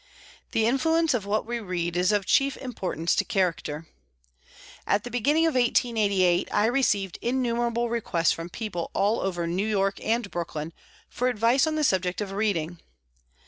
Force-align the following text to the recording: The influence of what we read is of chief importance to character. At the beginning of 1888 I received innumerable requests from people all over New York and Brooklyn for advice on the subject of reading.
The 0.53 0.65
influence 0.65 1.13
of 1.13 1.27
what 1.27 1.45
we 1.45 1.59
read 1.59 1.95
is 1.95 2.11
of 2.11 2.25
chief 2.25 2.57
importance 2.57 3.13
to 3.17 3.23
character. 3.23 3.85
At 4.87 5.03
the 5.03 5.11
beginning 5.11 5.45
of 5.45 5.53
1888 5.53 6.49
I 6.51 6.65
received 6.65 7.19
innumerable 7.21 7.87
requests 7.87 8.31
from 8.31 8.49
people 8.49 8.89
all 8.95 9.19
over 9.19 9.45
New 9.45 9.67
York 9.67 10.01
and 10.03 10.31
Brooklyn 10.31 10.73
for 11.07 11.27
advice 11.27 11.67
on 11.67 11.75
the 11.75 11.83
subject 11.83 12.19
of 12.19 12.31
reading. 12.31 12.79